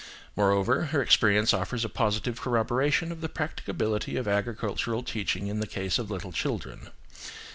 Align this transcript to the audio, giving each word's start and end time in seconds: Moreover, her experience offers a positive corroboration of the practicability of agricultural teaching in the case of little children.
Moreover, 0.35 0.85
her 0.85 0.99
experience 0.99 1.53
offers 1.53 1.85
a 1.85 1.87
positive 1.87 2.41
corroboration 2.41 3.11
of 3.11 3.21
the 3.21 3.29
practicability 3.29 4.17
of 4.17 4.27
agricultural 4.27 5.03
teaching 5.03 5.45
in 5.45 5.59
the 5.59 5.67
case 5.67 5.99
of 5.99 6.09
little 6.09 6.31
children. 6.31 6.89